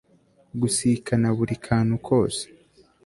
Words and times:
gusikana 0.59 1.27
buri 1.37 1.55
kantu 1.65 1.95
kose 2.07 2.43